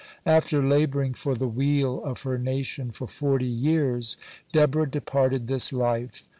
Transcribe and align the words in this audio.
(90) 0.25 0.35
After 0.35 0.63
laboring 0.67 1.13
for 1.13 1.35
the 1.35 1.47
weal 1.47 2.03
of 2.03 2.23
her 2.23 2.39
nation 2.39 2.89
for 2.89 3.05
forty 3.05 3.45
years, 3.45 4.17
Deborah 4.51 4.89
departed 4.89 5.45
this 5.45 5.71
life. 5.71 6.27